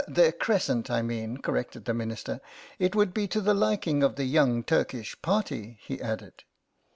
[0.07, 2.41] "Their crescent, I mean," corrected the Minister."
[2.79, 6.41] It would be to the liking of the Young Turkish Party," he added.